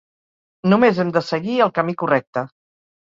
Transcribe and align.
Només 0.71 1.01
hem 1.03 1.11
de 1.17 1.23
seguir 1.27 1.59
el 1.67 1.75
camí 1.79 1.99
correcte. 2.05 2.45